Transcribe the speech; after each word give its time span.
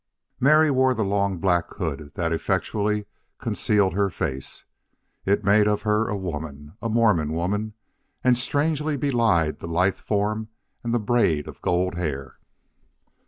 Mary 0.39 0.71
wore 0.71 0.95
the 0.95 1.03
long 1.03 1.37
black 1.37 1.75
hood 1.75 2.09
that 2.15 2.33
effectually 2.33 3.05
concealed 3.37 3.93
her 3.93 4.09
face. 4.09 4.65
It 5.27 5.43
made 5.43 5.67
of 5.67 5.83
her 5.83 6.07
a 6.07 6.17
woman, 6.17 6.73
a 6.81 6.89
Mormon 6.89 7.33
woman, 7.33 7.75
and 8.23 8.35
strangely 8.35 8.97
belied 8.97 9.59
the 9.59 9.67
lithe 9.67 9.93
form 9.93 10.49
and 10.83 10.91
the 10.91 10.99
braid 10.99 11.47
of 11.47 11.61
gold 11.61 11.93
hair. 11.93 12.39